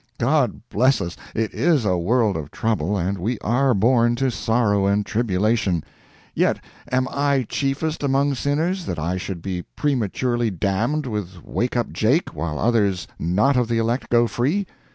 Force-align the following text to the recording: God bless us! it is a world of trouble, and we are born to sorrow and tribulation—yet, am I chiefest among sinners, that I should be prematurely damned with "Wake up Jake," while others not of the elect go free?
God 0.17 0.61
bless 0.69 0.99
us! 0.99 1.15
it 1.35 1.53
is 1.53 1.85
a 1.85 1.95
world 1.95 2.35
of 2.35 2.49
trouble, 2.49 2.97
and 2.97 3.19
we 3.19 3.37
are 3.41 3.75
born 3.75 4.15
to 4.15 4.31
sorrow 4.31 4.87
and 4.87 5.05
tribulation—yet, 5.05 6.59
am 6.91 7.07
I 7.11 7.45
chiefest 7.47 8.01
among 8.01 8.33
sinners, 8.33 8.87
that 8.87 8.97
I 8.97 9.17
should 9.17 9.43
be 9.43 9.61
prematurely 9.75 10.49
damned 10.49 11.05
with 11.05 11.45
"Wake 11.45 11.77
up 11.77 11.91
Jake," 11.93 12.29
while 12.35 12.57
others 12.57 13.07
not 13.19 13.55
of 13.55 13.67
the 13.67 13.77
elect 13.77 14.09
go 14.09 14.25
free? 14.25 14.65